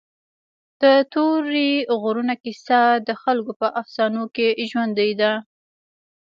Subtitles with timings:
[0.81, 5.31] د تورې غرونو کیسه د خلکو په افسانو کې ژوندۍ ده.